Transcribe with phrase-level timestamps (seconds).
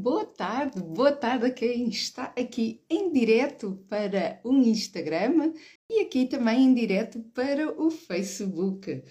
[0.00, 5.52] Boa tarde, boa tarde a quem está aqui em direto para o Instagram
[5.90, 9.02] e aqui também em direto para o Facebook.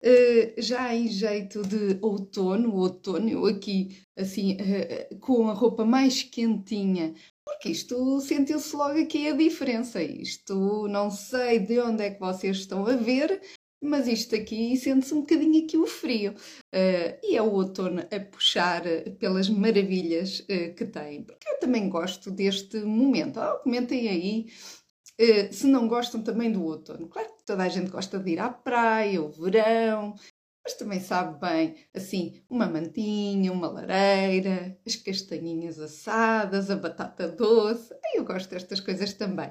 [0.00, 6.22] Uh, já em jeito de outono, outono, eu aqui assim uh, com a roupa mais
[6.22, 10.00] quentinha, porque isto sentiu-se logo aqui a diferença.
[10.00, 13.42] Isto não sei de onde é que vocês estão a ver,
[13.82, 16.32] mas isto aqui sente-se um bocadinho aqui o frio.
[16.74, 18.82] Uh, e é o outono a puxar
[19.18, 21.24] pelas maravilhas uh, que tem.
[21.24, 23.38] Porque eu também gosto deste momento.
[23.40, 24.46] Oh, comentem aí
[25.20, 27.08] uh, se não gostam também do outono.
[27.08, 30.14] Claro que toda a gente gosta de ir à praia, o verão,
[30.64, 37.94] mas também sabe bem, assim, uma mantinha, uma lareira, as castanhinhas assadas, a batata doce.
[38.14, 39.50] Eu gosto destas coisas também.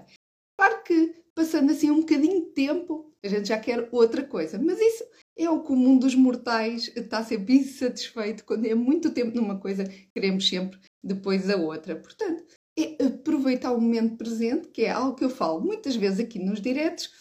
[0.60, 4.58] Claro que passando assim um bocadinho de tempo, a gente já quer outra coisa.
[4.58, 5.04] Mas isso
[5.38, 10.48] é o comum dos mortais, está sempre insatisfeito quando é muito tempo numa coisa, queremos
[10.48, 11.96] sempre depois a outra.
[11.96, 12.44] Portanto,
[12.78, 16.62] é aproveitar o momento presente, que é algo que eu falo muitas vezes aqui nos
[16.62, 17.12] diretos,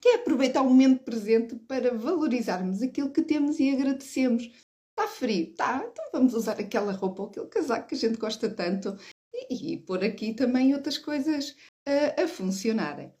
[0.00, 4.44] que é aproveitar o momento presente para valorizarmos aquilo que temos e agradecemos.
[4.90, 5.50] Está frio?
[5.50, 8.96] Está, então vamos usar aquela roupa ou aquele casaco que a gente gosta tanto
[9.32, 13.12] e, e pôr aqui também outras coisas a, a funcionarem.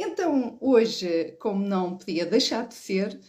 [0.00, 3.20] Então, hoje, como não podia deixar de ser,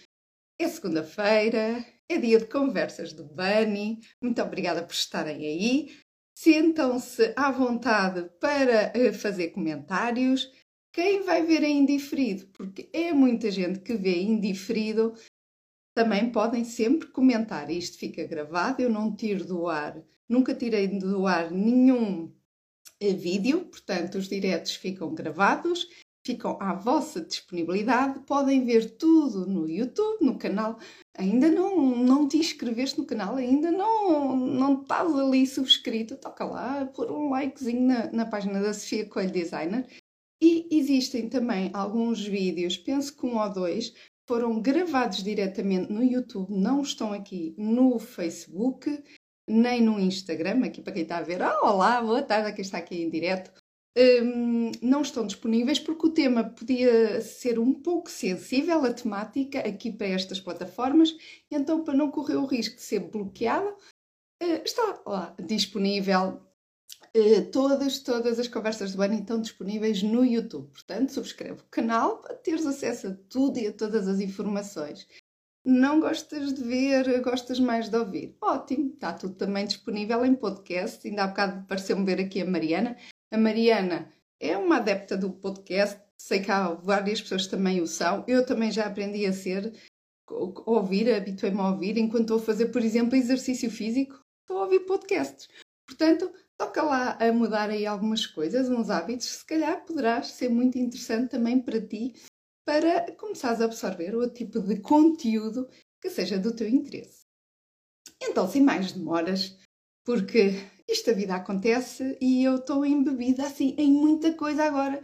[0.59, 4.00] é segunda-feira, é dia de conversas do Bunny.
[4.22, 5.98] Muito obrigada por estarem aí.
[6.38, 10.52] Sentam-se à vontade para eh, fazer comentários.
[10.94, 15.16] Quem vai ver em indiferido, porque é muita gente que vê indiferido,
[15.95, 17.72] também podem sempre comentar.
[17.72, 22.31] Isto fica gravado, eu não tiro do ar, nunca tirei do ar nenhum
[23.00, 25.88] eh, vídeo, portanto, os diretos ficam gravados
[26.30, 28.20] ficam à vossa disponibilidade.
[28.20, 30.78] Podem ver tudo no YouTube, no canal.
[31.18, 36.86] Ainda não, não te inscreveste no canal, ainda não, não estás ali subscrito, toca lá,
[36.86, 39.88] pôr um likezinho na, na página da Sofia Coelho Designer.
[40.42, 43.94] E existem também alguns vídeos, penso que um ou dois,
[44.28, 49.04] foram gravados diretamente no YouTube, não estão aqui no Facebook,
[49.50, 52.78] nem no Instagram, aqui para quem está a ver, oh, olá, boa tarde, quem está
[52.78, 53.52] aqui em direto
[53.99, 59.92] um, não estão disponíveis porque o tema podia ser um pouco sensível, a temática, aqui
[59.92, 61.15] para estas plataformas,
[61.52, 66.42] então, para não correr o risco de ser bloqueado, uh, está lá disponível.
[67.15, 70.70] Uh, todas, todas as conversas do ano estão disponíveis no YouTube.
[70.71, 75.08] Portanto, subscreve o canal para teres acesso a tudo e a todas as informações.
[75.65, 78.38] Não gostas de ver, gostas mais de ouvir?
[78.42, 81.05] Ótimo, está tudo também disponível em podcast.
[81.08, 82.95] Ainda há bocado pareceu-me ver aqui a Mariana.
[83.32, 87.86] A Mariana é uma adepta do podcast, sei que há várias pessoas que também o
[87.86, 88.26] são.
[88.28, 89.72] Eu também já aprendi a ser,
[90.66, 94.80] ouvir, habituei-me a ouvir, enquanto estou a fazer, por exemplo, exercício físico, estou a ouvir
[94.82, 95.48] podcasts.
[95.88, 100.80] Portanto, toca lá a mudar aí algumas coisas, uns hábitos, se calhar poderás ser muito
[100.80, 102.16] interessante também para ti,
[102.66, 105.70] para começares a absorver outro tipo de conteúdo
[106.02, 107.26] que seja do teu interesse.
[108.22, 109.56] Então, sem mais demoras,
[110.04, 110.54] porque
[110.92, 115.02] isto a vida acontece e eu estou embebida assim em muita coisa agora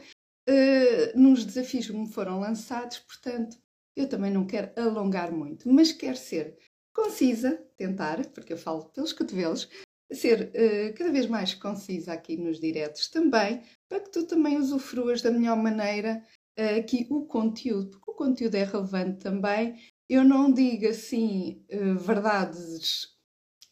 [0.49, 3.57] uh, nos desafios que me foram lançados, portanto
[3.95, 6.57] eu também não quero alongar muito, mas quero ser
[6.93, 9.69] concisa, tentar, porque eu falo pelos cotovelos,
[10.11, 15.21] ser uh, cada vez mais concisa aqui nos diretos também, para que tu também usufruas
[15.21, 16.23] da melhor maneira
[16.57, 19.75] uh, aqui o conteúdo, porque o conteúdo é relevante também.
[20.09, 23.14] Eu não digo assim uh, verdades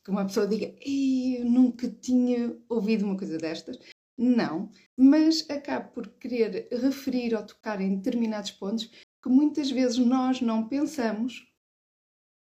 [0.04, 3.80] que uma pessoa diga, eu nunca tinha ouvido uma coisa destas.
[4.18, 8.92] Não, mas acabo por querer referir ou tocar em determinados pontos
[9.24, 11.48] que muitas vezes nós não pensamos,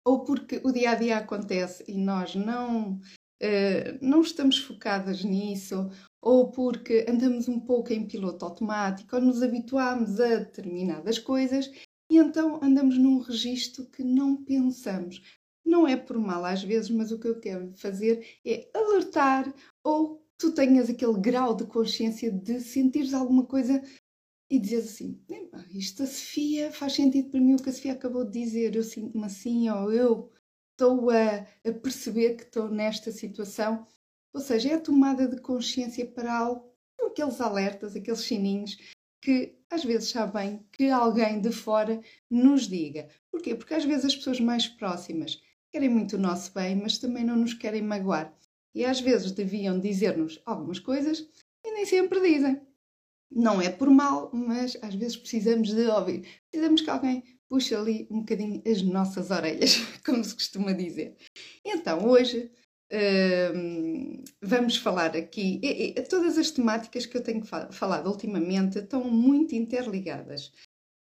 [0.06, 5.90] ou porque o dia a dia acontece e nós não, uh, não estamos focadas nisso,
[6.22, 11.72] ou porque andamos um pouco em piloto automático, ou nos habituamos a determinadas coisas
[12.10, 15.22] e então andamos num registro que não pensamos.
[15.68, 20.26] Não é por mal às vezes, mas o que eu quero fazer é alertar ou
[20.38, 23.84] tu tenhas aquele grau de consciência de sentires alguma coisa
[24.50, 25.22] e dizer assim:
[25.72, 28.84] isto a Sofia faz sentido para mim o que a Sofia acabou de dizer, eu
[28.84, 30.32] sinto-me assim, ou eu
[30.72, 33.86] estou a, a perceber que estou nesta situação.
[34.34, 36.72] Ou seja, é a tomada de consciência para algo,
[37.02, 38.78] aqueles alertas, aqueles sininhos
[39.22, 42.00] que às vezes sabem que alguém de fora
[42.30, 43.10] nos diga.
[43.30, 43.56] Porquê?
[43.56, 45.42] Porque às vezes as pessoas mais próximas
[45.78, 48.34] querem muito o nosso bem, mas também não nos querem magoar.
[48.74, 51.30] E às vezes deviam dizer-nos algumas coisas
[51.64, 52.60] e nem sempre dizem.
[53.30, 56.26] Não é por mal, mas às vezes precisamos de ouvir.
[56.50, 61.16] Precisamos que alguém puxe ali um bocadinho as nossas orelhas, como se costuma dizer.
[61.64, 62.52] Então, hoje
[62.90, 65.60] Uh, vamos falar aqui.
[65.62, 70.54] E, e, todas as temáticas que eu tenho falado ultimamente estão muito interligadas.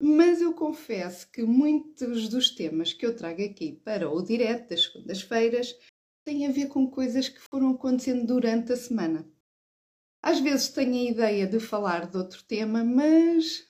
[0.05, 4.83] Mas eu confesso que muitos dos temas que eu trago aqui para o direto das
[4.83, 5.73] segundas-feiras
[6.25, 9.25] têm a ver com coisas que foram acontecendo durante a semana.
[10.21, 13.65] Às vezes tenho a ideia de falar de outro tema, mas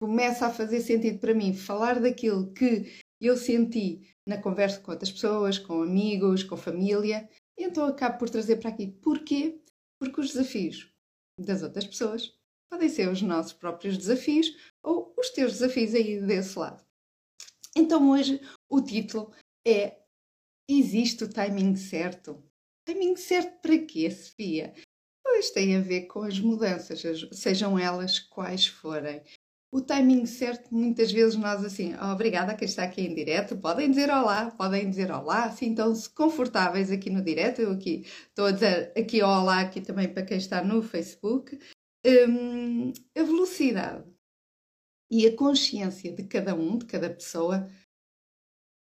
[0.00, 5.10] começa a fazer sentido para mim falar daquilo que eu senti na conversa com outras
[5.10, 7.28] pessoas, com amigos, com família,
[7.58, 8.92] então acabo por trazer para aqui.
[9.02, 9.60] Porquê?
[10.00, 10.94] Porque os desafios
[11.36, 12.37] das outras pessoas
[12.70, 16.84] podem ser os nossos próprios desafios ou os teus desafios aí desse lado.
[17.76, 19.32] Então hoje o título
[19.66, 19.98] é
[20.68, 22.42] Existe o timing certo?
[22.84, 24.74] Timing certo para quê, Sofia?
[25.22, 29.22] Pois tem a ver com as mudanças, sejam elas quais forem
[29.70, 33.56] o timing certo, muitas vezes nós assim, oh, obrigada a quem está aqui em direto,
[33.56, 38.50] podem dizer olá, podem dizer olá, sintam-se confortáveis aqui no direto, eu aqui estou a
[38.50, 41.58] dizer aqui olá aqui também para quem está no Facebook.
[42.06, 44.04] Um, a velocidade
[45.10, 47.68] e a consciência de cada um, de cada pessoa,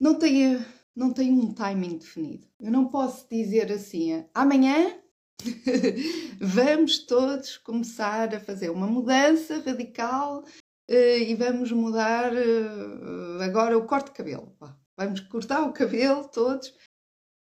[0.00, 0.58] não tem,
[0.94, 2.46] não tem um timing definido.
[2.58, 4.98] Eu não posso dizer assim, amanhã
[6.40, 10.44] vamos todos começar a fazer uma mudança radical
[10.88, 14.56] eh, e vamos mudar eh, agora o corte de cabelo.
[14.96, 16.74] Vamos cortar o cabelo todos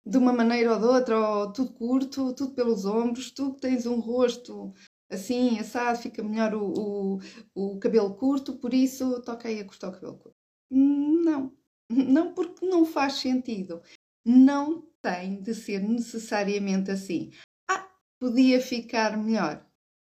[0.05, 3.31] de uma maneira ou de outra, ou tudo curto, tudo pelos ombros.
[3.31, 4.73] Tu tens um rosto
[5.09, 7.19] assim, assado, fica melhor o,
[7.55, 10.37] o, o cabelo curto, por isso toca aí a cortar o cabelo curto.
[10.69, 11.55] Não,
[11.89, 13.81] não porque não faz sentido.
[14.25, 17.31] Não tem de ser necessariamente assim.
[17.69, 17.87] Ah,
[18.19, 19.65] podia ficar melhor.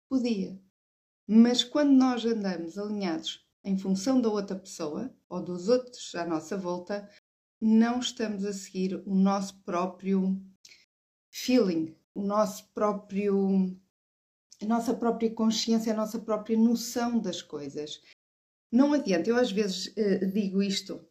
[0.09, 0.59] Podia.
[1.27, 6.57] Mas quando nós andamos alinhados em função da outra pessoa ou dos outros à nossa
[6.57, 7.09] volta,
[7.61, 10.41] não estamos a seguir o nosso próprio
[11.29, 13.79] feeling, o nosso próprio
[14.61, 18.01] a nossa própria consciência, a nossa própria noção das coisas.
[18.71, 21.05] Não adianta, eu às vezes eh, digo isto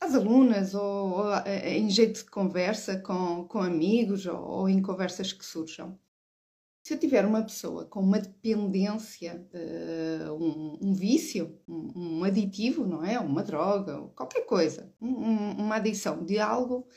[0.00, 4.82] às alunas ou, ou, eh, em jeito de conversa com, com amigos ou, ou em
[4.82, 5.98] conversas que surjam.
[6.84, 12.84] Se eu tiver uma pessoa com uma dependência, uh, um, um, vício, um, um, aditivo,
[12.84, 13.20] não é?
[13.20, 16.88] Uma droga, qualquer coisa, um, uma adição de algo,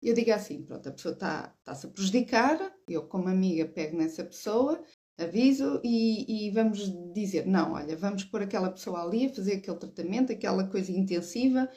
[0.00, 4.24] eu digo assim: pronto, a pessoa está-se tá a prejudicar, eu, como amiga, pego nessa
[4.24, 4.80] pessoa,
[5.18, 9.76] aviso e, e, vamos dizer: não, olha, vamos pôr aquela pessoa ali a fazer aquele
[9.76, 11.70] tratamento, aquela coisa intensiva,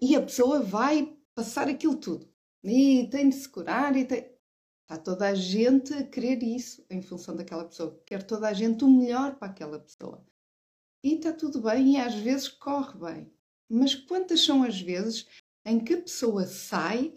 [0.00, 2.30] e a pessoa vai passar aquilo tudo.
[2.62, 4.30] E tem de se curar e tem.
[4.82, 8.00] Está toda a gente a querer isso em função daquela pessoa.
[8.04, 10.24] Quer toda a gente o melhor para aquela pessoa.
[11.02, 13.32] E está tudo bem e às vezes corre bem.
[13.70, 15.26] Mas quantas são as vezes
[15.64, 17.14] em que a pessoa sai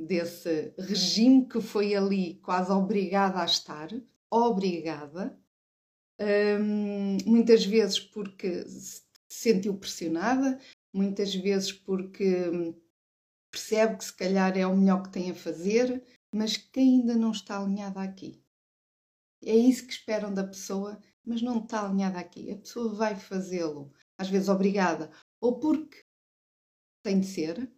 [0.00, 3.88] desse regime que foi ali quase obrigada a estar,
[4.30, 5.38] obrigada,
[6.18, 10.58] hum, muitas vezes porque se sentiu pressionada,
[10.92, 12.74] muitas vezes porque
[13.50, 16.02] percebe que se calhar é o melhor que tem a fazer,
[16.32, 18.42] mas que ainda não está alinhada aqui.
[19.44, 22.50] É isso que esperam da pessoa, mas não está alinhada aqui.
[22.50, 25.10] A pessoa vai fazê-lo, às vezes obrigada,
[25.40, 26.04] ou porque
[27.02, 27.70] tem de ser,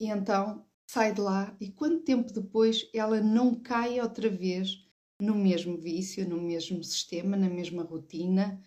[0.00, 4.84] e então sai de lá e quanto tempo depois ela não cai outra vez
[5.20, 8.62] no mesmo vício, no mesmo sistema, na mesma rotina.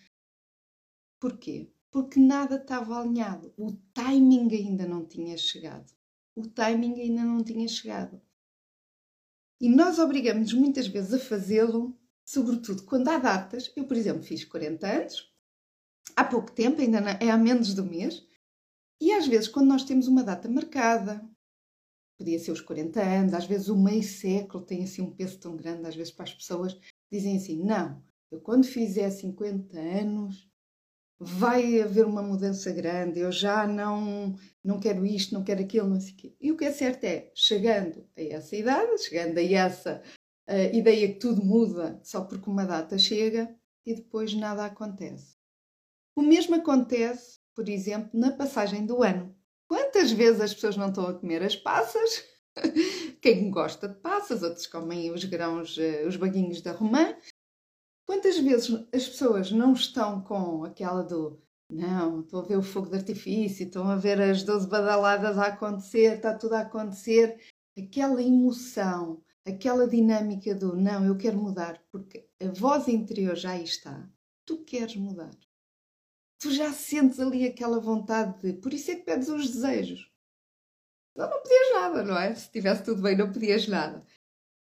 [1.19, 1.71] Porquê?
[1.91, 3.53] Porque nada estava alinhado.
[3.57, 5.91] O timing ainda não tinha chegado.
[6.36, 8.21] O timing ainda não tinha chegado.
[9.59, 13.71] E nós obrigamos muitas vezes a fazê-lo, sobretudo quando há datas.
[13.75, 15.33] Eu, por exemplo, fiz 40 anos,
[16.15, 18.24] há pouco tempo, ainda é há menos do mês,
[19.01, 21.27] e às vezes, quando nós temos uma data marcada,
[22.17, 25.55] podia ser os 40 anos, às vezes o meio século tem assim um peso tão
[25.55, 26.77] grande, às vezes para as pessoas
[27.12, 30.50] dizem assim: não, eu quando fizer 50 anos
[31.19, 36.00] vai haver uma mudança grande, eu já não, não quero isto, não quero aquilo, não
[36.00, 36.36] sei o quê.
[36.39, 40.01] E o que é certo é, chegando a essa idade, chegando a essa
[40.47, 43.55] uh, ideia que tudo muda só porque uma data chega
[43.86, 45.38] e depois nada acontece.
[46.15, 49.36] O mesmo acontece, por exemplo, na passagem do ano.
[49.67, 52.24] Quantas vezes as pessoas não estão a comer as passas?
[53.21, 57.15] Quem gosta de passas, outros comem os grãos, uh, os baguinhos da romã,
[58.07, 62.89] Quantas vezes as pessoas não estão com aquela do não, estou a ver o fogo
[62.89, 67.38] de artifício, estão a ver as 12 badaladas a acontecer, está tudo a acontecer,
[67.77, 74.09] aquela emoção, aquela dinâmica do não, eu quero mudar, porque a voz interior já está,
[74.45, 75.38] tu queres mudar.
[76.39, 80.12] Tu já sentes ali aquela vontade de, por isso é que pedes os desejos.
[81.15, 82.36] Não, não pedias nada, não é?
[82.36, 84.06] Se estivesse tudo bem, não pedias nada.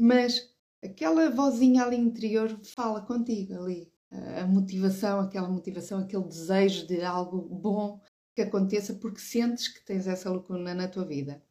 [0.00, 3.90] Mas aquela vozinha ali interior fala contigo ali.
[4.10, 7.98] A motivação, aquela motivação, aquele desejo de algo bom
[8.34, 11.42] que aconteça porque sentes que tens essa lacuna na tua vida.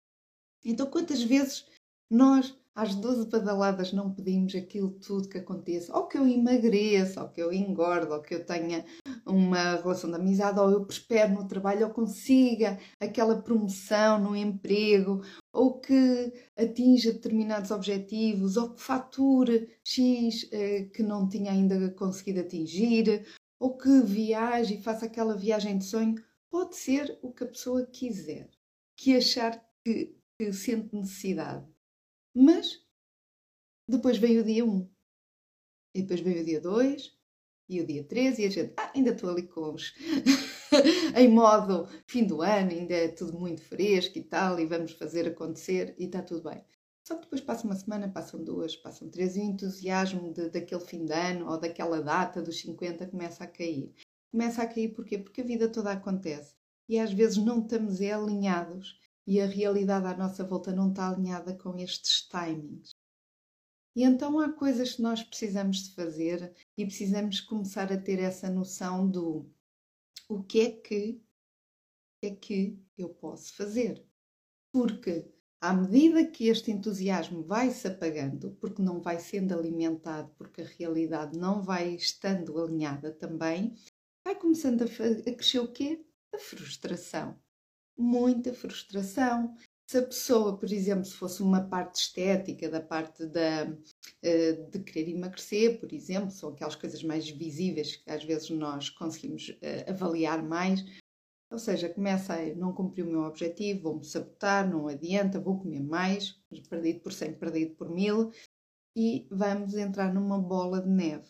[0.63, 1.66] Então, quantas vezes
[2.08, 7.30] nós às 12 badaladas não pedimos aquilo tudo que aconteça, ou que eu emagreça, ou
[7.30, 8.86] que eu engorde, ou que eu tenha
[9.25, 15.22] uma relação de amizade, ou eu prospere no trabalho, ou consiga aquela promoção no emprego,
[15.54, 22.40] ou que atinja determinados objetivos, ou que fature X eh, que não tinha ainda conseguido
[22.40, 23.25] atingir,
[23.60, 26.16] ou que viaje e faça aquela viagem de sonho,
[26.50, 28.50] pode ser o que a pessoa quiser,
[28.98, 31.66] que achar que, que sente necessidade.
[32.33, 32.79] Mas
[33.88, 34.89] depois veio o dia 1.
[35.93, 37.17] E depois veio o dia 2
[37.69, 39.93] e o dia 3 e a gente, ah, ainda estou ali com os.
[41.15, 45.27] em modo fim do ano, ainda é tudo muito fresco e tal, e vamos fazer
[45.27, 46.63] acontecer e está tudo bem.
[47.07, 50.81] Só que depois passa uma semana, passam duas, passam três, e o entusiasmo de, daquele
[50.81, 53.93] fim de ano ou daquela data dos 50 começa a cair.
[54.31, 55.17] Começa a cair porquê?
[55.17, 56.55] Porque a vida toda acontece
[56.88, 61.10] e às vezes não estamos é alinhados e a realidade à nossa volta não está
[61.10, 62.96] alinhada com estes timings.
[63.96, 68.50] E então há coisas que nós precisamos de fazer e precisamos começar a ter essa
[68.50, 69.50] noção do
[70.30, 71.22] o que é que
[72.24, 74.06] é que eu posso fazer.
[74.72, 80.62] Porque à medida que este entusiasmo vai se apagando, porque não vai sendo alimentado, porque
[80.62, 83.75] a realidade não vai estando alinhada também,
[84.25, 86.06] vai começando a, a crescer o quê?
[86.34, 87.38] A frustração
[87.98, 89.55] muita frustração.
[89.89, 93.67] Se a pessoa, por exemplo, se fosse uma parte estética, da parte da,
[94.24, 98.89] eh, de querer emagrecer, por exemplo, são aquelas coisas mais visíveis que às vezes nós
[98.89, 100.86] conseguimos eh, avaliar mais.
[101.51, 105.81] Ou seja, começa a não cumprir o meu objetivo, vou-me sabotar, não adianta, vou comer
[105.81, 108.31] mais, perdido por 100, perdido por mil,
[108.95, 111.29] e vamos entrar numa bola de neve.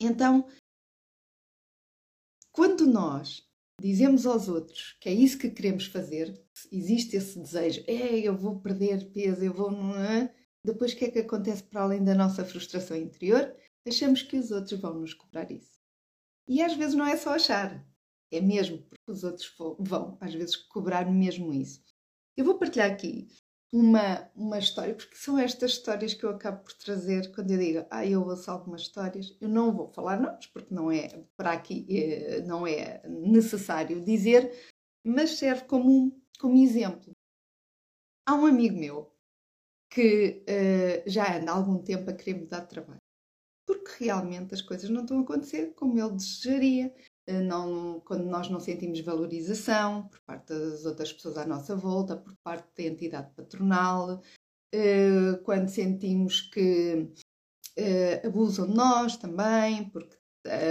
[0.00, 0.48] Então,
[2.50, 3.48] quando nós
[3.80, 8.60] dizemos aos outros que é isso que queremos fazer, existe esse desejo, é, eu vou
[8.60, 9.70] perder peso, eu vou.
[10.64, 13.54] Depois, o que é que acontece para além da nossa frustração interior?
[13.86, 15.80] Achamos que os outros vão nos cobrar isso.
[16.46, 17.82] E às vezes não é só achar,
[18.30, 21.82] é mesmo, porque os outros vão, às vezes, cobrar mesmo isso.
[22.36, 23.28] Eu vou partilhar aqui
[23.72, 27.86] uma, uma história, porque são estas histórias que eu acabo por trazer quando eu digo,
[27.90, 31.86] ah, eu ouço algumas histórias, eu não vou falar nomes, porque não é para aqui,
[31.88, 34.52] eh, não é necessário dizer,
[35.04, 37.12] mas serve como, como exemplo.
[38.26, 39.12] Há um amigo meu
[39.90, 43.00] que uh, já anda há algum tempo a querer mudar de trabalho,
[43.66, 46.94] porque realmente as coisas não estão a acontecer como ele desejaria.
[47.30, 52.16] Eh, não, quando nós não sentimos valorização por parte das outras pessoas à nossa volta,
[52.16, 54.20] por parte da entidade patronal,
[54.72, 57.08] eh, quando sentimos que
[57.76, 60.16] eh, abusam de nós também, porque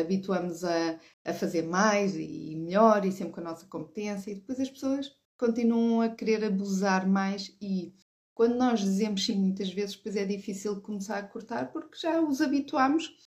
[0.01, 4.59] habituamos a, a fazer mais e melhor e sempre com a nossa competência, e depois
[4.59, 7.93] as pessoas continuam a querer abusar mais e
[8.35, 12.41] quando nós dizemos sim muitas vezes, depois é difícil começar a cortar porque já os
[12.41, 13.28] habituamos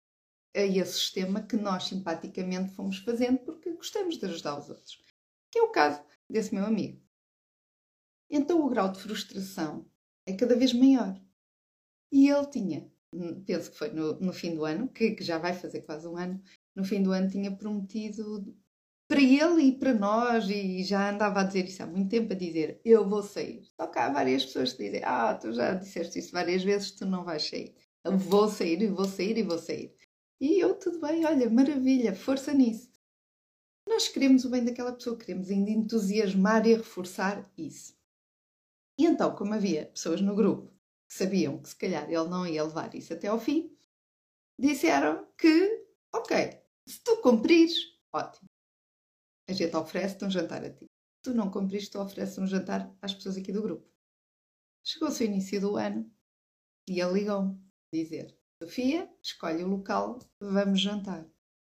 [0.56, 5.02] a esse sistema que nós simpaticamente fomos fazendo porque gostamos de ajudar os outros.
[5.50, 7.02] Que é o caso desse meu amigo.
[8.30, 9.86] Então o grau de frustração
[10.26, 11.20] é cada vez maior.
[12.12, 12.92] E ele tinha,
[13.46, 16.18] penso que foi no, no fim do ano, que, que já vai fazer quase um
[16.18, 16.42] ano,
[16.76, 18.56] no fim do ano tinha prometido
[19.08, 22.36] para ele e para nós, e já andava a dizer isso há muito tempo, a
[22.36, 23.62] dizer, eu vou sair.
[23.76, 27.06] Só que há várias pessoas que dizem, ah, tu já disseste isso várias vezes, tu
[27.06, 27.76] não vais sair.
[28.06, 29.94] Eu vou sair, e vou sair, e vou sair.
[30.42, 32.92] E eu, tudo bem, olha, maravilha, força nisso.
[33.88, 37.96] Nós queremos o bem daquela pessoa, queremos ainda entusiasmar e reforçar isso.
[38.98, 40.72] E então, como havia pessoas no grupo
[41.08, 43.78] que sabiam que se calhar ele não ia levar isso até ao fim,
[44.60, 47.76] disseram que, ok, se tu cumprires,
[48.12, 48.50] ótimo.
[49.48, 50.86] A gente oferece-te um jantar a ti.
[50.86, 53.88] Se tu não cumprires, tu ofereces um jantar às pessoas aqui do grupo.
[54.84, 56.12] Chegou-se o início do ano
[56.90, 57.62] e ele ligou-me
[57.94, 61.28] dizer Sofia, escolhe o local, vamos jantar.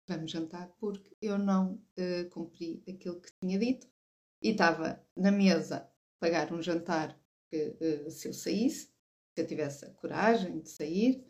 [0.08, 3.86] Vamos jantar porque eu não uh, cumpri aquilo que tinha dito
[4.42, 7.16] e estava na mesa pagar um jantar
[7.48, 11.24] que, uh, se eu saísse, se eu tivesse a coragem de sair,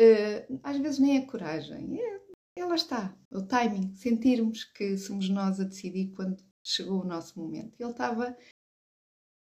[0.00, 2.20] uh, às vezes nem a coragem, é,
[2.56, 7.74] ela está, o timing, sentirmos que somos nós a decidir quando chegou o nosso momento.
[7.76, 8.36] Ele estava a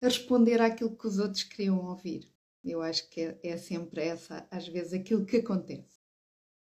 [0.07, 2.33] responder àquilo que os outros queriam ouvir.
[2.65, 5.99] Eu acho que é, é sempre essa, às vezes, aquilo que acontece.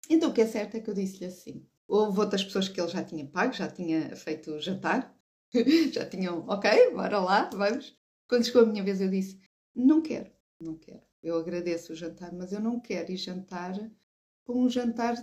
[0.09, 1.65] Então, o que é certo é que eu disse-lhe assim.
[1.87, 5.15] Houve outras pessoas que ele já tinha pago, já tinha feito o jantar,
[5.91, 7.97] já tinham, ok, bora lá, vamos.
[8.27, 9.39] Quando chegou a minha vez, eu disse:
[9.75, 11.03] Não quero, não quero.
[11.21, 13.73] Eu agradeço o jantar, mas eu não quero ir jantar
[14.45, 15.15] para um jantar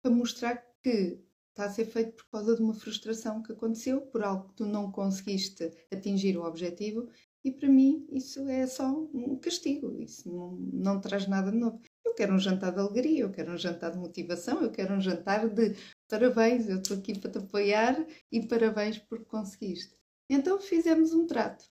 [0.00, 1.20] para mostrar que
[1.50, 4.66] está a ser feito por causa de uma frustração que aconteceu, por algo que tu
[4.66, 7.08] não conseguiste atingir o objetivo.
[7.44, 11.80] E para mim, isso é só um castigo, isso não, não traz nada de novo.
[12.04, 15.00] Eu quero um jantar de alegria, eu quero um jantar de motivação, eu quero um
[15.00, 15.76] jantar de
[16.08, 19.96] parabéns, eu estou aqui para te apoiar e parabéns porque conseguiste.
[20.28, 21.64] Então fizemos um trato.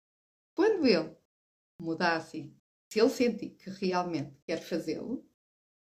[0.55, 1.15] Quando ele
[1.81, 2.53] mudasse,
[2.91, 5.25] se ele sentir que realmente quer fazê-lo,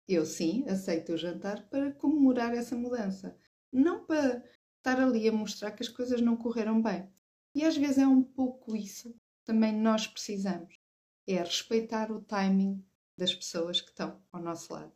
[0.07, 3.37] eu sim aceito o jantar para comemorar essa mudança.
[3.71, 4.43] Não para
[4.77, 7.11] estar ali a mostrar que as coisas não correram bem.
[7.53, 9.13] E às vezes é um pouco isso
[9.45, 10.75] também nós precisamos.
[11.27, 12.83] É respeitar o timing
[13.17, 14.91] das pessoas que estão ao nosso lado.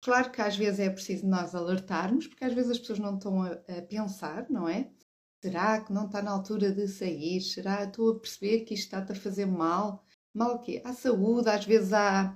[0.00, 3.42] Claro que às vezes é preciso nós alertarmos, porque às vezes as pessoas não estão
[3.42, 4.90] a, a pensar, não é?
[5.42, 7.40] Será que não está na altura de sair?
[7.40, 10.04] Será que estou a perceber que isto está-te a fazer mal?
[10.34, 10.80] Mal o quê?
[10.84, 12.34] À saúde, às vezes à,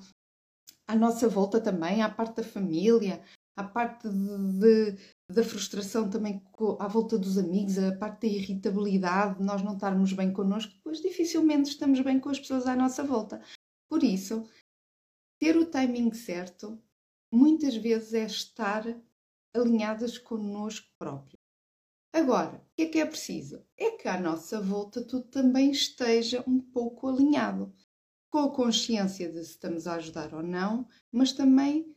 [0.86, 3.22] à nossa volta também, à parte da família,
[3.56, 4.98] à parte de, de,
[5.32, 6.42] da frustração também
[6.78, 11.00] à volta dos amigos, a parte da irritabilidade, de nós não estarmos bem connosco, depois
[11.00, 13.42] dificilmente estamos bem com as pessoas à nossa volta.
[13.88, 14.48] Por isso,
[15.38, 16.80] ter o timing certo
[17.32, 18.84] muitas vezes é estar
[19.54, 21.38] alinhadas connosco próprio.
[22.12, 23.64] Agora, o que é que é preciso?
[23.76, 27.72] É que à nossa volta tudo também esteja um pouco alinhado,
[28.28, 31.94] com a consciência de se estamos a ajudar ou não, mas também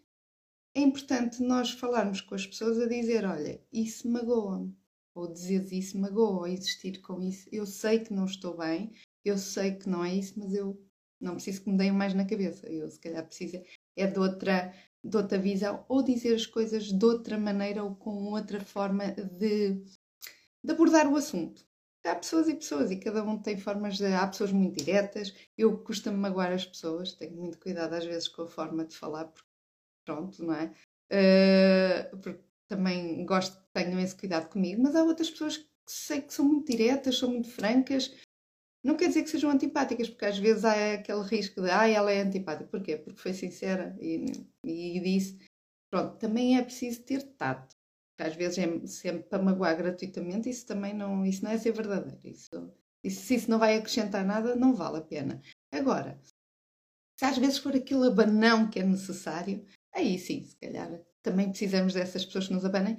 [0.75, 4.75] é importante nós falarmos com as pessoas a dizer: olha, isso magoa-me,
[5.15, 7.47] ou dizer isso magoa, ou existir com isso.
[7.51, 8.91] Eu sei que não estou bem,
[9.23, 10.79] eu sei que não é isso, mas eu
[11.19, 12.67] não preciso que me deem mais na cabeça.
[12.67, 13.61] Eu, se calhar, preciso
[13.95, 18.31] é de outra de outra visão ou dizer as coisas de outra maneira ou com
[18.33, 19.75] outra forma de,
[20.63, 21.63] de abordar o assunto.
[22.03, 24.05] Há pessoas e pessoas e cada um tem formas de.
[24.05, 25.33] Há pessoas muito diretas.
[25.57, 29.25] Eu costumo magoar as pessoas, tenho muito cuidado às vezes com a forma de falar,
[29.25, 29.44] porque
[30.05, 30.71] pronto, não é?
[31.11, 36.33] Uh, porque também gosto tenham esse cuidado comigo, mas há outras pessoas que sei que
[36.33, 38.15] são muito diretas, são muito francas.
[38.83, 42.11] Não quer dizer que sejam antipáticas, porque às vezes há aquele risco de, ah, ela
[42.11, 42.69] é antipática.
[42.69, 42.97] Porquê?
[42.97, 44.25] Porque foi sincera e,
[44.63, 45.39] e disse.
[45.91, 47.75] Pronto, também é preciso ter tato.
[48.17, 52.19] Às vezes é sempre para magoar gratuitamente, isso também não, isso não é ser verdadeiro.
[52.23, 55.41] Isso, isso, se isso não vai acrescentar nada, não vale a pena.
[55.71, 56.19] Agora,
[57.17, 61.93] se às vezes for aquele abanão que é necessário, aí sim, se calhar também precisamos
[61.93, 62.97] dessas pessoas que nos abanem,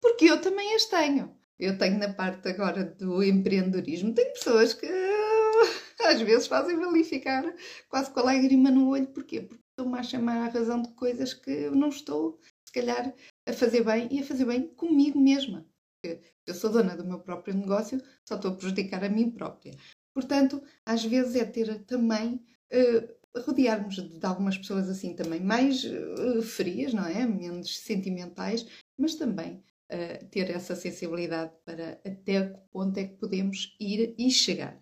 [0.00, 1.36] porque eu também as tenho.
[1.58, 4.86] Eu tenho na parte agora do empreendedorismo, tenho pessoas que
[6.06, 7.44] às vezes fazem-me ali ficar
[7.88, 9.08] quase com a lágrima no olho.
[9.08, 9.40] Porquê?
[9.42, 13.12] Porque estou-me a chamar à razão de coisas que eu não estou, se calhar,
[13.46, 15.66] a fazer bem e a fazer bem comigo mesma.
[16.00, 19.74] Porque eu sou dona do meu próprio negócio, só estou a prejudicar a mim própria.
[20.14, 25.84] Portanto, às vezes é ter também uh, rodearmos de, de algumas pessoas assim também mais
[25.84, 27.26] uh, frias, não é?
[27.26, 28.66] Menos sentimentais,
[28.98, 29.62] mas também
[29.92, 34.80] uh, ter essa sensibilidade para até que ponto é que podemos ir e chegar.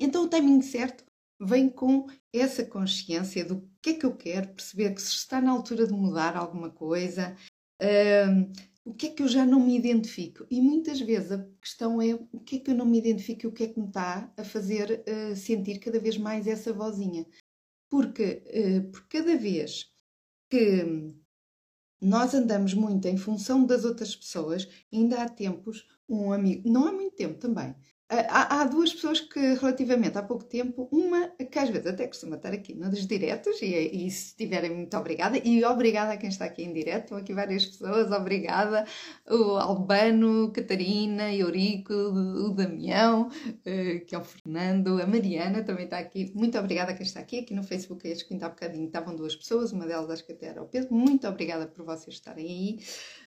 [0.00, 1.04] Então o timing certo
[1.40, 5.52] vem com essa consciência do que é que eu quero, perceber que se está na
[5.52, 7.36] altura de mudar alguma coisa,
[7.80, 10.46] uh, o que é que eu já não me identifico.
[10.50, 13.46] E muitas vezes a questão é o que é que eu não me identifico e
[13.46, 17.26] o que é que me está a fazer uh, sentir cada vez mais essa vozinha.
[17.88, 19.90] Porque uh, por cada vez
[20.50, 20.84] que
[22.00, 26.92] nós andamos muito em função das outras pessoas, ainda há tempos, um amigo, não há
[26.92, 27.74] muito tempo também,
[28.10, 32.36] Há, há, duas pessoas que, relativamente há pouco tempo, uma que às vezes até costuma
[32.36, 36.46] estar aqui nos diretos, e, e se estiverem, muito obrigada, e obrigada a quem está
[36.46, 38.86] aqui em direto, estão aqui várias pessoas, obrigada,
[39.28, 43.30] o Albano, Catarina, Eurico, o Damião,
[43.66, 47.20] eh, que é o Fernando, a Mariana também está aqui, muito obrigada a quem está
[47.20, 50.24] aqui, aqui no Facebook, acho que ainda há bocadinho estavam duas pessoas, uma delas acho
[50.24, 52.78] que até era o Pedro, muito obrigada por vocês estarem aí,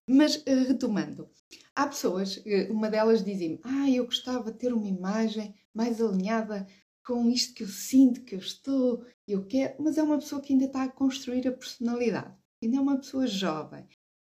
[0.08, 1.30] mas eh, retomando,
[1.74, 6.66] há pessoas, eh, uma delas dizia-me, ah, eu gostava de ter uma imagem mais alinhada
[7.04, 10.52] com isto que eu sinto, que eu estou, eu quero, mas é uma pessoa que
[10.52, 13.86] ainda está a construir a personalidade, ainda é uma pessoa jovem.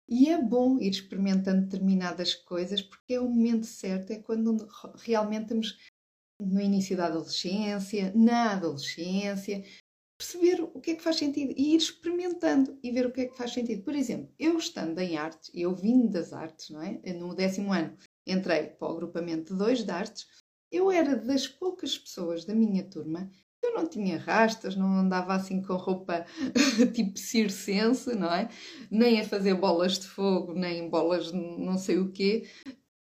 [0.07, 4.67] E é bom ir experimentando determinadas coisas porque é o momento certo, é quando
[5.03, 5.77] realmente estamos
[6.39, 9.63] no início da adolescência, na adolescência,
[10.21, 13.25] perceber o que é que faz sentido e ir experimentando e ver o que é
[13.25, 13.81] que faz sentido.
[13.81, 16.99] Por exemplo, eu estando em artes, eu vindo das artes, não é?
[17.13, 20.27] No décimo ano entrei para o agrupamento 2 de artes,
[20.71, 23.29] eu era das poucas pessoas da minha turma
[23.63, 26.25] eu não tinha rastas, não andava assim com roupa
[26.95, 28.49] tipo circense, não é?
[28.89, 32.49] Nem a fazer bolas de fogo, nem bolas não sei o quê.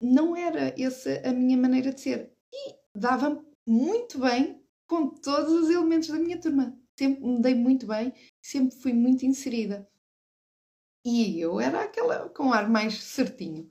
[0.01, 2.33] Não era essa a minha maneira de ser.
[2.53, 6.77] E dava-me muito bem com todos os elementos da minha turma.
[6.99, 9.89] Sempre me dei muito bem, sempre fui muito inserida.
[11.05, 13.69] E eu era aquela com ar mais certinho.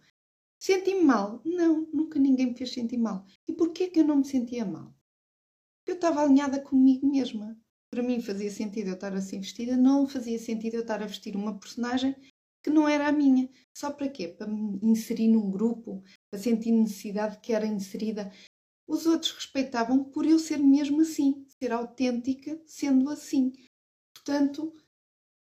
[0.59, 1.43] Senti-me mal?
[1.45, 3.27] Não, nunca ninguém me fez sentir mal.
[3.47, 4.95] E porquê que eu não me sentia mal?
[5.87, 7.55] Eu estava alinhada comigo mesma.
[7.91, 11.37] Para mim fazia sentido eu estar assim vestida, não fazia sentido eu estar a vestir
[11.37, 12.17] uma personagem
[12.63, 13.47] que não era a minha.
[13.77, 14.29] Só para quê?
[14.29, 18.33] Para me inserir num grupo, para sentir necessidade que era inserida.
[18.87, 23.53] Os outros respeitavam por eu ser mesmo assim, ser autêntica sendo assim.
[24.15, 24.73] Portanto,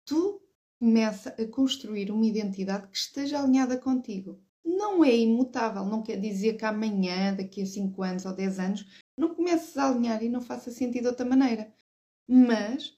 [0.06, 0.42] tu
[0.80, 4.42] começa a construir uma identidade que esteja alinhada contigo.
[4.64, 8.86] Não é imutável, não quer dizer que amanhã, daqui a 5 anos ou 10 anos,
[9.18, 11.74] não comeces a alinhar e não faça sentido de outra maneira.
[12.28, 12.98] Mas,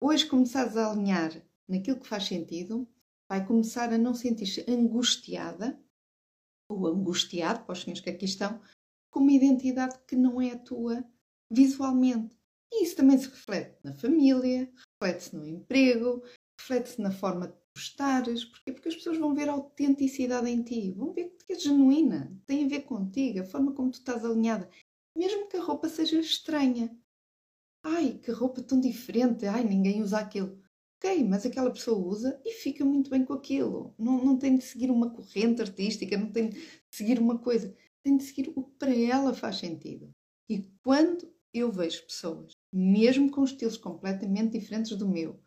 [0.00, 2.88] hoje começares a alinhar naquilo que faz sentido,
[3.28, 5.80] vai começar a não sentir-se angustiada
[6.68, 8.60] ou angustiado, para os senhores que aqui estão,
[9.10, 11.04] com uma identidade que não é a tua
[11.50, 12.36] visualmente.
[12.72, 16.22] E isso também se reflete na família, reflete-se no emprego,
[16.58, 18.44] reflete-se na forma de postares.
[18.44, 18.72] Porquê?
[18.72, 22.64] Porque as pessoas vão ver a autenticidade em ti, vão ver que é genuína, tem
[22.64, 24.68] a ver contigo, a forma como tu estás alinhada.
[25.16, 26.96] Mesmo que a roupa seja estranha.
[27.84, 30.58] Ai, que roupa tão diferente, ai, ninguém usa aquilo.
[30.96, 33.94] Ok, mas aquela pessoa usa e fica muito bem com aquilo.
[33.98, 36.58] Não, não tem de seguir uma corrente artística, não tem de
[36.90, 37.76] seguir uma coisa.
[38.02, 40.10] Tem de seguir o que para ela faz sentido.
[40.48, 45.40] E quando eu vejo pessoas, mesmo com estilos completamente diferentes do meu,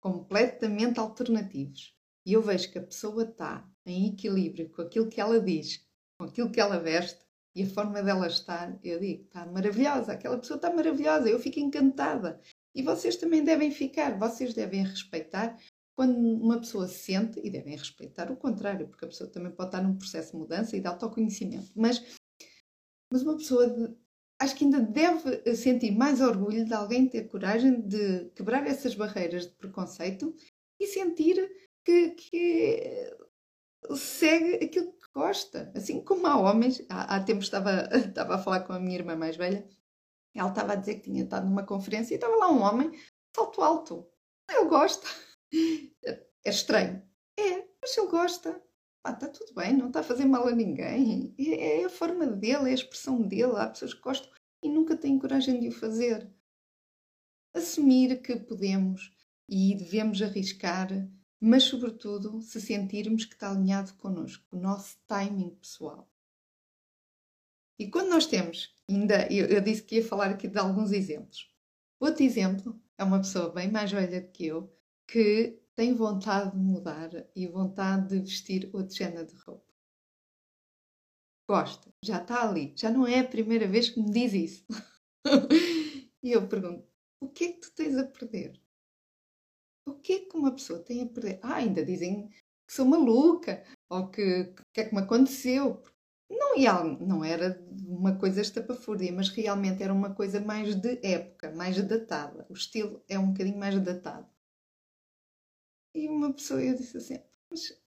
[0.00, 1.94] completamente alternativos,
[2.26, 5.86] e eu vejo que a pessoa está em equilíbrio com aquilo que ela diz,
[6.18, 10.38] com aquilo que ela veste e a forma dela estar, eu digo, está maravilhosa, aquela
[10.38, 12.40] pessoa está maravilhosa, eu fico encantada.
[12.74, 15.56] E vocês também devem ficar, vocês devem respeitar
[15.94, 19.68] quando uma pessoa se sente, e devem respeitar o contrário, porque a pessoa também pode
[19.68, 22.02] estar num processo de mudança e de autoconhecimento, mas,
[23.12, 23.96] mas uma pessoa
[24.44, 29.46] acho que ainda deve sentir mais orgulho de alguém ter coragem de quebrar essas barreiras
[29.46, 30.34] de preconceito
[30.78, 31.36] e sentir
[31.84, 33.16] que, que
[33.96, 35.72] segue aquilo que gosta.
[35.74, 39.16] Assim como há homens, há, há tempos estava, estava a falar com a minha irmã
[39.16, 39.66] mais velha
[40.34, 42.90] ela estava a dizer que tinha estado numa conferência e estava lá um homem,
[43.34, 44.10] salto alto.
[44.50, 45.06] Ele gosta.
[46.44, 47.02] É estranho.
[47.38, 48.62] É, mas ele gosta.
[49.04, 51.34] Ah, está tudo bem, não está a fazer mal a ninguém.
[51.38, 53.52] É, é a forma dele, é a expressão dele.
[53.56, 54.30] Há pessoas que gostam
[54.62, 56.32] e nunca têm coragem de o fazer.
[57.54, 59.12] Assumir que podemos
[59.46, 60.88] e devemos arriscar,
[61.38, 66.10] mas, sobretudo, se sentirmos que está alinhado connosco, o nosso timing pessoal.
[67.78, 71.52] E quando nós temos, ainda eu, eu, disse que ia falar aqui de alguns exemplos.
[72.00, 74.74] Outro exemplo é uma pessoa bem mais velha do que eu
[75.06, 79.72] que tem vontade de mudar e vontade de vestir outro género de roupa.
[81.48, 84.66] Gosta, já está ali, já não é a primeira vez que me diz isso.
[86.22, 86.88] e eu pergunto:
[87.20, 88.60] o que é que tu tens a perder?
[89.86, 91.40] O que é que uma pessoa tem a perder?
[91.42, 95.82] Ah, ainda dizem que sou maluca ou que o que é que me aconteceu.
[96.30, 101.80] Não, não era uma coisa estapafúrdia, mas realmente era uma coisa mais de época, mais
[101.86, 102.46] datada.
[102.48, 104.33] O estilo é um bocadinho mais datado.
[105.94, 107.18] E uma pessoa, eu disse assim,
[107.50, 107.80] mas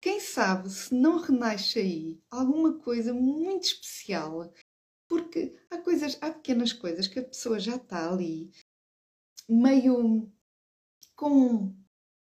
[0.00, 4.52] quem sabe se não renasce aí alguma coisa muito especial,
[5.08, 8.50] porque há coisas, há pequenas coisas que a pessoa já está ali,
[9.48, 10.32] meio
[11.14, 11.74] com,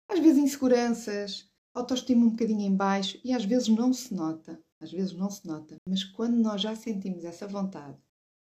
[0.08, 4.90] às vezes, inseguranças, autoestima um bocadinho em baixo e às vezes não se nota às
[4.90, 7.96] vezes não se nota, mas quando nós já sentimos essa vontade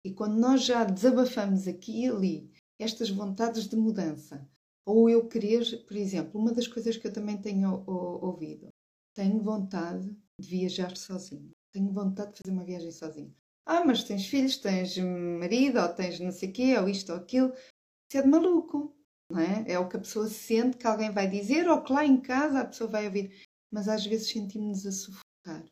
[0.05, 4.49] e quando nós já desabafamos aqui e ali estas vontades de mudança,
[4.87, 8.69] ou eu querer, por exemplo, uma das coisas que eu também tenho ouvido,
[9.14, 13.35] tenho vontade de viajar sozinho, tenho vontade de fazer uma viagem sozinho.
[13.66, 17.19] Ah, mas tens filhos, tens marido, ou tens não sei o quê, ou isto ou
[17.19, 17.53] aquilo.
[17.53, 18.97] Isso é de maluco,
[19.31, 19.64] não é?
[19.71, 22.61] É o que a pessoa sente que alguém vai dizer, ou que lá em casa
[22.61, 23.45] a pessoa vai ouvir.
[23.71, 25.64] Mas às vezes sentimos-nos a sufocar.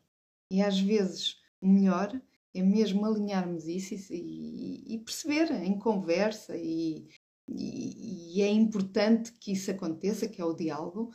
[0.51, 2.21] E às vezes o melhor
[2.53, 7.09] é mesmo alinharmos isso e, e perceber em conversa, e,
[7.55, 11.11] e, é importante que isso aconteça, que é o diálogo,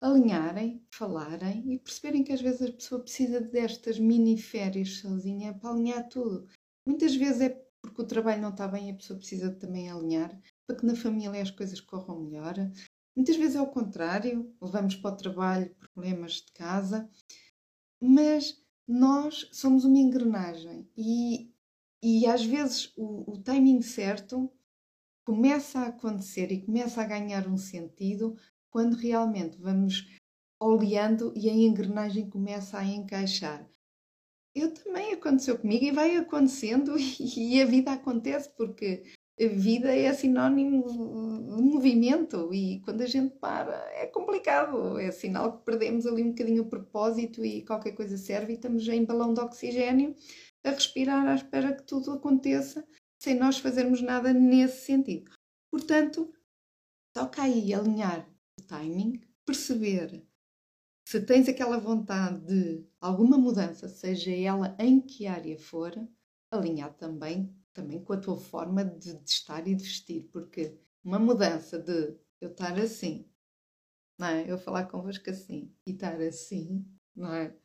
[0.00, 5.70] alinharem, falarem e perceberem que às vezes a pessoa precisa destas mini férias sozinha para
[5.70, 6.48] alinhar tudo.
[6.86, 10.40] Muitas vezes é porque o trabalho não está bem e a pessoa precisa também alinhar
[10.66, 12.54] para que na família as coisas corram melhor.
[13.14, 17.08] Muitas vezes é o contrário, levamos para o trabalho problemas de casa,
[18.00, 21.52] mas nós somos uma engrenagem e,
[22.02, 24.50] e às vezes o, o timing certo
[25.24, 28.36] começa a acontecer e começa a ganhar um sentido
[28.70, 30.08] quando realmente vamos
[30.60, 33.68] oleando e a engrenagem começa a encaixar.
[34.54, 36.94] eu também aconteceu comigo e vai acontecendo
[37.36, 39.02] e a vida acontece porque
[39.40, 40.84] a vida é sinónimo
[41.56, 46.30] de movimento e quando a gente para é complicado, é sinal que perdemos ali um
[46.30, 50.14] bocadinho o propósito e qualquer coisa serve e estamos em balão de oxigênio
[50.64, 52.86] a respirar à espera que tudo aconteça
[53.22, 55.30] sem nós fazermos nada nesse sentido.
[55.70, 56.34] Portanto,
[57.14, 60.26] toca aí alinhar o timing, perceber
[61.06, 65.92] se tens aquela vontade de alguma mudança, seja ela em que área for,
[66.50, 71.20] alinhar também, também com a tua forma de, de estar e de vestir, porque uma
[71.20, 73.30] mudança de eu estar assim,
[74.18, 74.50] não é?
[74.50, 77.56] Eu falar convosco assim e estar assim, não é?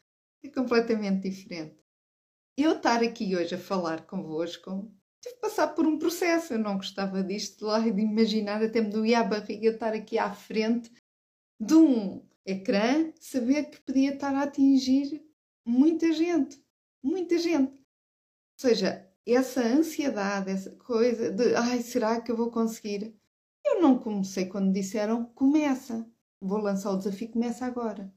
[0.43, 1.83] É completamente diferente.
[2.55, 4.91] Eu estar aqui hoje a falar convosco,
[5.27, 6.53] tive de passar por um processo.
[6.53, 10.33] Eu não gostava disto lá de imaginar, até me doía a barriga estar aqui à
[10.33, 10.91] frente
[11.59, 15.23] de um ecrã, saber que podia estar a atingir
[15.65, 16.63] muita gente,
[17.03, 17.71] muita gente.
[17.73, 23.15] Ou seja, essa ansiedade, essa coisa de ai, será que eu vou conseguir?
[23.65, 26.09] Eu não comecei quando disseram começa,
[26.41, 28.13] vou lançar o desafio, começa agora.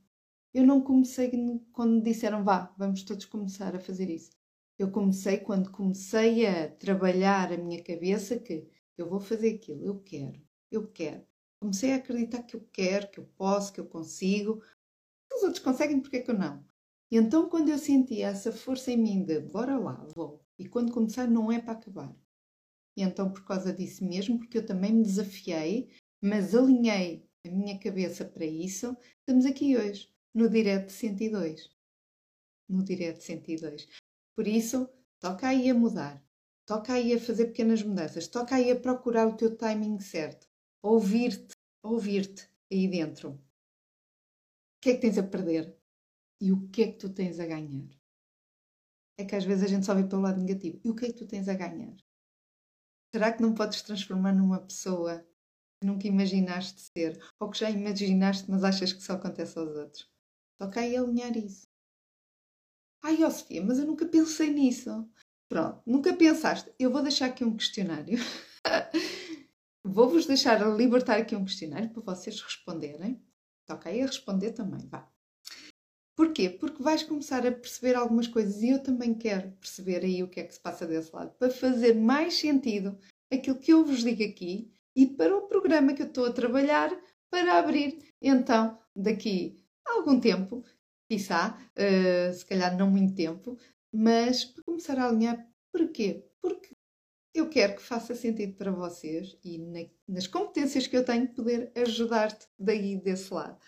[0.55, 1.31] Eu não comecei
[1.73, 4.40] quando disseram vá, vamos todos começar a fazer isso.
[4.81, 8.67] Eu comecei quando comecei a trabalhar a minha cabeça que
[8.97, 10.41] eu vou fazer aquilo, eu quero,
[10.71, 14.63] eu quero comecei a acreditar que eu quero, que eu posso, que eu consigo.
[15.33, 16.65] Os outros conseguem, por que eu não?
[17.11, 20.93] E então, quando eu senti essa força em mim de bora lá, vou, e quando
[20.93, 22.17] começar, não é para acabar.
[22.97, 25.91] E então, por causa disso mesmo, porque eu também me desafiei,
[26.21, 31.71] mas alinhei a minha cabeça para isso, estamos aqui hoje, no Direto 102.
[32.69, 33.87] No Direto 102.
[34.35, 34.89] Por isso,
[35.21, 36.23] toca aí a mudar,
[36.67, 40.49] toca aí a fazer pequenas mudanças, toca aí a procurar o teu timing certo
[40.83, 43.31] ouvir-te, ouvir-te aí dentro.
[43.31, 43.41] O
[44.81, 45.67] que é que tens a perder?
[46.45, 47.89] E o que é que tu tens a ganhar?
[49.17, 50.81] É que às vezes a gente só vê pelo lado negativo.
[50.85, 51.95] E o que é que tu tens a ganhar?
[53.15, 55.25] Será que não podes transformar numa pessoa
[55.81, 57.21] que nunca imaginaste ser?
[57.41, 60.11] Ou que já imaginaste, mas achas que só acontece aos outros?
[60.59, 61.70] Toca aí alinhar isso.
[63.03, 65.09] Ai, ó Sofia, mas eu nunca pensei nisso.
[65.49, 66.73] Pronto, nunca pensaste.
[66.79, 68.19] Eu vou deixar aqui um questionário
[69.83, 73.21] Vou-vos deixar libertar aqui um questionário para vocês responderem.
[73.67, 75.11] Toca aí a responder também, vá.
[76.15, 76.51] Porquê?
[76.51, 80.41] Porque vais começar a perceber algumas coisas e eu também quero perceber aí o que
[80.41, 82.99] é que se passa desse lado, para fazer mais sentido
[83.33, 86.91] aquilo que eu vos digo aqui e para o programa que eu estou a trabalhar
[87.31, 90.63] para abrir então daqui a algum tempo,
[91.11, 93.59] quiçá, uh, se calhar não muito tempo,
[93.93, 95.45] mas para começar a alinhar.
[95.73, 96.25] Porquê?
[96.41, 96.73] Porque
[97.35, 101.73] eu quero que faça sentido para vocês e na, nas competências que eu tenho poder
[101.77, 103.59] ajudar-te daí desse lado.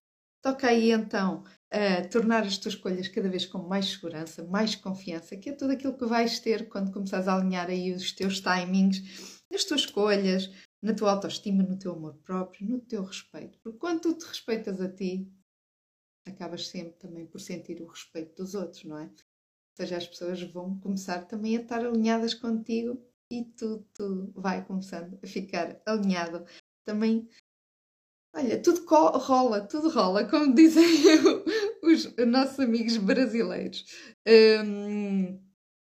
[0.40, 5.36] Toca aí então a tornar as tuas escolhas cada vez com mais segurança, mais confiança,
[5.36, 9.42] que é tudo aquilo que vais ter quando começares a alinhar aí os teus timings,
[9.50, 10.50] nas tuas escolhas,
[10.82, 13.58] na tua autoestima, no teu amor próprio, no teu respeito.
[13.62, 15.30] Porque quando tu te respeitas a ti,
[16.26, 19.04] acabas sempre também por sentir o respeito dos outros, não é?
[19.04, 25.18] Ou seja, as pessoas vão começar também a estar alinhadas contigo e tudo, vai começando
[25.22, 26.44] a ficar alinhado.
[26.84, 27.28] Também,
[28.34, 30.84] olha, tudo rola, tudo rola, como dizem
[31.82, 33.86] os nossos amigos brasileiros.
[34.26, 35.40] Um,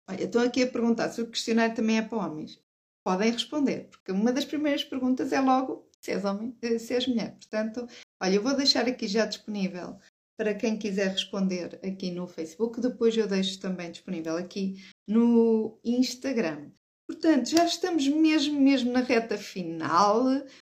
[0.10, 2.62] olha, estão aqui a perguntar se o questionário também é para homens.
[3.06, 7.08] Podem responder, porque uma das primeiras perguntas é logo se és homem, eh, se és
[7.08, 7.32] mulher.
[7.36, 7.88] Portanto,
[8.22, 9.98] olha, eu vou deixar aqui já disponível
[10.38, 12.80] para quem quiser responder aqui no Facebook.
[12.80, 14.76] Depois eu deixo também disponível aqui
[15.08, 16.72] no Instagram.
[17.08, 20.24] Portanto, já estamos mesmo, mesmo na reta final.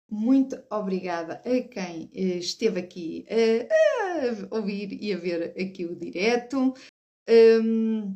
[0.09, 5.95] Muito obrigada a quem eh, esteve aqui a, a ouvir e a ver aqui o
[5.95, 6.73] direto.
[7.29, 8.15] Um,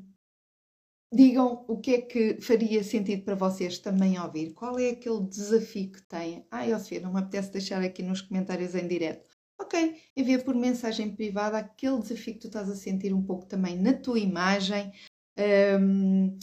[1.13, 4.53] digam o que é que faria sentido para vocês também ouvir.
[4.53, 6.45] Qual é aquele desafio que têm?
[6.51, 9.37] Ah, Sofia, não me apetece deixar aqui nos comentários em direto.
[9.60, 13.78] Ok, envia por mensagem privada aquele desafio que tu estás a sentir um pouco também
[13.78, 14.91] na tua imagem.
[15.80, 16.38] Um,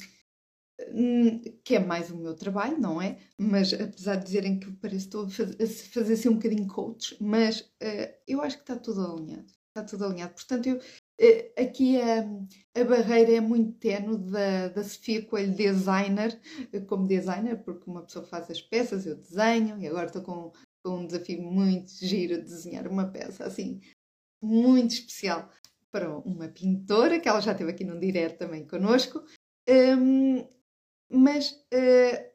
[0.93, 3.19] Hum, que é mais o meu trabalho, não é?
[3.39, 8.15] Mas apesar de dizerem que parece estou a fazer assim um bocadinho coach, mas uh,
[8.27, 9.47] eu acho que está tudo alinhado.
[9.69, 10.35] Está tudo alinhado.
[10.35, 16.41] Portanto, eu, uh, aqui a, a barreira é muito tenue da, da Sofia Coelho designer,
[16.89, 20.53] como designer, porque uma pessoa faz as peças, eu desenho, e agora estou com,
[20.85, 23.81] com um desafio muito giro de desenhar uma peça assim,
[24.41, 25.51] muito especial
[25.91, 29.25] para uma pintora, que ela já esteve aqui num direto também connosco.
[29.69, 30.47] Um,
[31.09, 32.35] mas uh,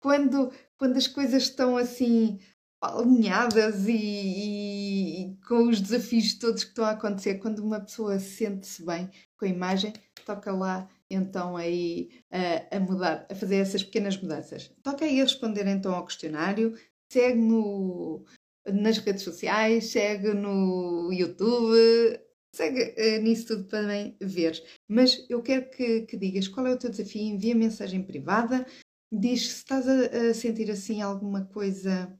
[0.00, 2.38] quando, quando as coisas estão assim
[2.80, 8.18] alinhadas e, e, e, com os desafios todos que estão a acontecer, quando uma pessoa
[8.18, 9.92] sente-se bem com a imagem,
[10.24, 14.70] toca lá então aí a, a mudar, a fazer essas pequenas mudanças.
[14.82, 16.74] Toca aí a responder então ao questionário,
[17.10, 18.24] segue no,
[18.66, 22.20] nas redes sociais, segue no YouTube,
[22.54, 24.62] segue uh, nisso tudo para também ver.
[24.88, 28.66] Mas eu quero que, que, digas qual é o teu desafio, envia mensagem privada,
[29.12, 32.18] diz se estás a, a sentir assim alguma coisa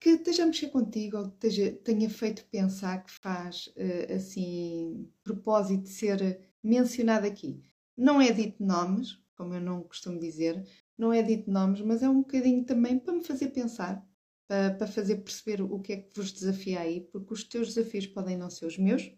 [0.00, 5.84] que esteja a mexer contigo ou que tenha feito pensar que faz uh, assim propósito
[5.84, 7.62] de ser mencionado aqui.
[7.96, 10.62] Não é dito nomes, como eu não costumo dizer,
[10.98, 14.06] não é dito nomes, mas é um bocadinho também para me fazer pensar,
[14.48, 18.06] para, para fazer perceber o que é que vos desafia aí, porque os teus desafios
[18.06, 19.12] podem não ser os meus,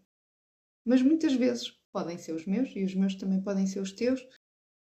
[0.87, 4.27] mas muitas vezes podem ser os meus e os meus também podem ser os teus.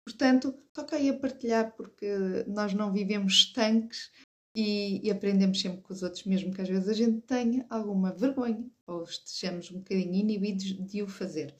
[0.04, 2.06] Portanto, toca aí a partilhar, porque
[2.46, 4.10] nós não vivemos estanques
[4.54, 8.12] e, e, aprendemos sempre com os outros, mesmo que às vezes a gente tenha alguma
[8.12, 11.54] vergonha ou estejamos um bocadinho inibidos de o fazer.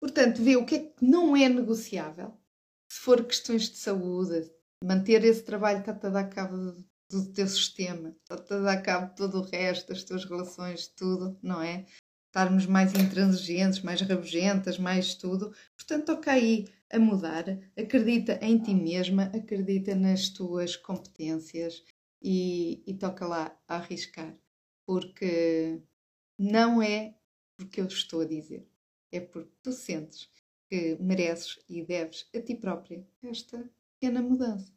[0.00, 2.39] Portanto, vê o que é que não é negociável.
[2.90, 4.50] Se for questões de saúde,
[4.82, 9.10] manter esse trabalho está a dar cabo do, do teu sistema, está a dar cabo
[9.10, 11.86] de todo o resto, das tuas relações, tudo, não é?
[12.26, 15.54] Estarmos mais intransigentes, mais rabugentas, mais tudo.
[15.76, 17.44] Portanto, toca aí a mudar,
[17.78, 21.84] acredita em ti mesma, acredita nas tuas competências
[22.20, 24.36] e, e toca lá a arriscar,
[24.84, 25.80] porque
[26.36, 27.14] não é
[27.56, 28.66] porque eu estou a dizer,
[29.12, 30.28] é porque tu sentes
[30.70, 34.72] que mereces e deves a ti própria esta pequena mudança.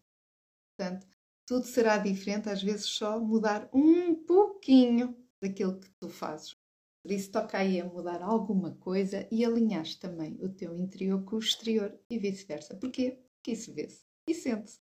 [0.75, 1.07] Portanto,
[1.45, 6.55] tudo será diferente, às vezes só mudar um pouquinho daquilo que tu fazes.
[7.03, 11.35] Por isso, toca aí a mudar alguma coisa e alinhar também o teu interior com
[11.35, 12.75] o exterior e vice-versa.
[12.75, 13.19] Porquê?
[13.35, 14.79] Porque isso vê-se e sente-se.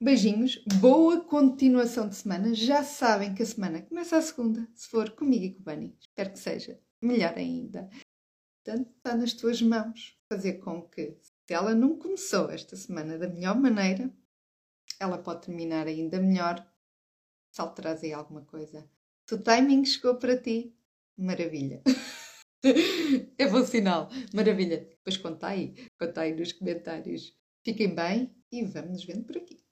[0.00, 2.54] Beijinhos, boa continuação de semana.
[2.54, 5.96] Já sabem que a semana começa a segunda, se for comigo e com o Bunny.
[5.98, 7.88] Espero que seja melhor ainda.
[8.64, 13.28] Portanto, está nas tuas mãos fazer com que, se ela não começou esta semana da
[13.28, 14.08] melhor maneira,
[15.00, 16.64] ela pode terminar ainda melhor
[17.50, 18.88] se alteras aí alguma coisa.
[19.28, 20.74] Se o timing chegou para ti,
[21.16, 21.82] maravilha.
[23.36, 24.78] é bom sinal, maravilha.
[24.78, 27.36] Depois conta aí, conta aí nos comentários.
[27.64, 29.62] Fiquem bem e vamos nos vendo por aqui.